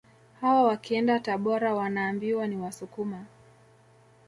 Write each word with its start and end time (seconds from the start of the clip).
Hawa 0.41 0.63
wakienda 0.63 1.19
Tabora 1.19 1.73
wanaambiwa 1.73 2.47
ni 2.47 2.57
Wasukuma 2.57 3.25